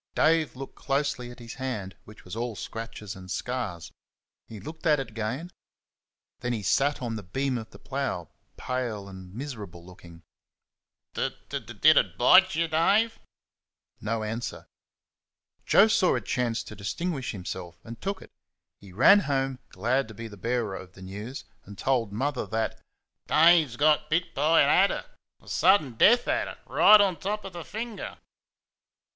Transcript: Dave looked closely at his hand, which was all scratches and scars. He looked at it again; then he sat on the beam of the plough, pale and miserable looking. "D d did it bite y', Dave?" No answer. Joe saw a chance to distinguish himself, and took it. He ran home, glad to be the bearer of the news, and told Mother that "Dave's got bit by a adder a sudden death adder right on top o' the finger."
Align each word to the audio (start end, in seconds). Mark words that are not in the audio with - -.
Dave 0.15 0.55
looked 0.55 0.73
closely 0.73 1.29
at 1.29 1.37
his 1.37 1.53
hand, 1.53 1.95
which 2.05 2.25
was 2.25 2.35
all 2.35 2.55
scratches 2.55 3.15
and 3.15 3.29
scars. 3.29 3.91
He 4.47 4.59
looked 4.59 4.87
at 4.87 4.99
it 4.99 5.11
again; 5.11 5.51
then 6.39 6.53
he 6.53 6.63
sat 6.63 7.03
on 7.03 7.15
the 7.17 7.21
beam 7.21 7.55
of 7.55 7.69
the 7.69 7.77
plough, 7.77 8.29
pale 8.57 9.07
and 9.07 9.31
miserable 9.31 9.85
looking. 9.85 10.23
"D 11.13 11.29
d 11.49 11.59
did 11.59 11.97
it 11.97 12.17
bite 12.17 12.55
y', 12.55 12.65
Dave?" 12.65 13.19
No 13.99 14.23
answer. 14.23 14.65
Joe 15.67 15.87
saw 15.87 16.15
a 16.15 16.21
chance 16.21 16.63
to 16.63 16.75
distinguish 16.75 17.31
himself, 17.31 17.77
and 17.83 18.01
took 18.01 18.23
it. 18.23 18.31
He 18.79 18.91
ran 18.91 19.19
home, 19.19 19.59
glad 19.69 20.07
to 20.07 20.15
be 20.15 20.27
the 20.27 20.35
bearer 20.35 20.73
of 20.75 20.93
the 20.93 21.03
news, 21.03 21.45
and 21.63 21.77
told 21.77 22.11
Mother 22.11 22.47
that 22.47 22.81
"Dave's 23.27 23.75
got 23.77 24.09
bit 24.09 24.33
by 24.33 24.61
a 24.61 24.65
adder 24.65 25.05
a 25.39 25.47
sudden 25.47 25.91
death 25.93 26.27
adder 26.27 26.57
right 26.65 26.99
on 26.99 27.19
top 27.19 27.45
o' 27.45 27.49
the 27.51 27.63
finger." 27.63 28.17